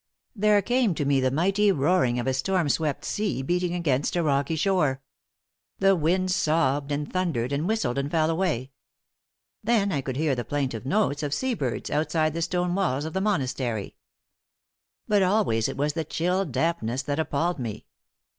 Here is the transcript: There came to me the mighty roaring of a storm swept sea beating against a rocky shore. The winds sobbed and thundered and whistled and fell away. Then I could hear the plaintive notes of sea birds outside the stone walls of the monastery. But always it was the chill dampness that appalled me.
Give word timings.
There 0.35 0.63
came 0.63 0.95
to 0.95 1.05
me 1.05 1.19
the 1.21 1.29
mighty 1.29 1.71
roaring 1.71 2.17
of 2.17 2.25
a 2.25 2.33
storm 2.33 2.69
swept 2.69 3.05
sea 3.05 3.43
beating 3.43 3.75
against 3.75 4.15
a 4.15 4.23
rocky 4.23 4.55
shore. 4.55 5.03
The 5.77 5.95
winds 5.95 6.35
sobbed 6.35 6.91
and 6.91 7.13
thundered 7.13 7.51
and 7.51 7.67
whistled 7.67 7.99
and 7.99 8.09
fell 8.09 8.31
away. 8.31 8.71
Then 9.63 9.91
I 9.91 10.01
could 10.01 10.17
hear 10.17 10.33
the 10.33 10.43
plaintive 10.43 10.87
notes 10.87 11.21
of 11.21 11.35
sea 11.35 11.53
birds 11.53 11.91
outside 11.91 12.33
the 12.33 12.41
stone 12.41 12.73
walls 12.73 13.05
of 13.05 13.13
the 13.13 13.21
monastery. 13.21 13.95
But 15.07 15.21
always 15.21 15.67
it 15.67 15.77
was 15.77 15.93
the 15.93 16.03
chill 16.03 16.45
dampness 16.45 17.03
that 17.03 17.19
appalled 17.19 17.59
me. 17.59 17.85